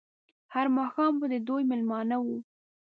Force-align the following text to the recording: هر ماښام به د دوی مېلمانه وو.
هر 0.53 0.65
ماښام 0.77 1.13
به 1.19 1.25
د 1.33 1.35
دوی 1.47 1.63
مېلمانه 1.71 2.17
وو. 2.25 2.37